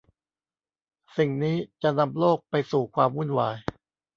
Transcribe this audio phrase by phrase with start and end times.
[1.17, 3.57] สิ่งนี้จะนำโลกไปสู่ความวุ่นวาย